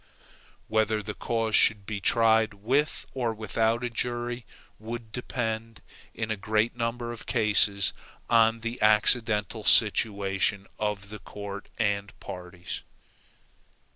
Whether 0.67 1.03
the 1.03 1.13
cause 1.13 1.55
should 1.55 1.85
be 1.85 1.99
tried 2.01 2.55
with 2.55 3.05
or 3.13 3.35
without 3.35 3.83
a 3.83 3.89
jury, 3.91 4.47
would 4.79 5.11
depend, 5.11 5.79
in 6.15 6.31
a 6.31 6.35
great 6.35 6.75
number 6.75 7.11
of 7.11 7.27
cases, 7.27 7.93
on 8.27 8.61
the 8.61 8.81
accidental 8.81 9.63
situation 9.63 10.65
of 10.79 11.09
the 11.09 11.19
court 11.19 11.69
and 11.77 12.19
parties. 12.19 12.81